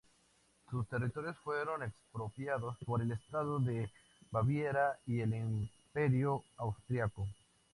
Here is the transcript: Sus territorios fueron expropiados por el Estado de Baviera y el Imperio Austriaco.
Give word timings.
Sus 0.71 0.87
territorios 0.87 1.37
fueron 1.43 1.83
expropiados 1.83 2.75
por 2.87 3.03
el 3.03 3.11
Estado 3.11 3.59
de 3.59 3.87
Baviera 4.31 4.97
y 5.05 5.19
el 5.19 5.31
Imperio 5.35 6.43
Austriaco. 6.57 7.27